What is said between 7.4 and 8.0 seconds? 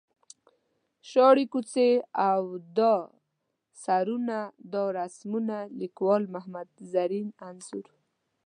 انځور.